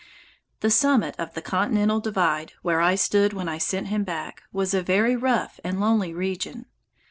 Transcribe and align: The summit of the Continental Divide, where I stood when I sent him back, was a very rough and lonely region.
The 0.61 0.71
summit 0.71 1.13
of 1.19 1.35
the 1.35 1.43
Continental 1.43 1.99
Divide, 1.99 2.53
where 2.63 2.81
I 2.81 2.95
stood 2.95 3.33
when 3.33 3.47
I 3.47 3.59
sent 3.59 3.89
him 3.89 4.03
back, 4.03 4.41
was 4.51 4.73
a 4.73 4.81
very 4.81 5.15
rough 5.15 5.59
and 5.63 5.79
lonely 5.79 6.11
region. 6.11 6.65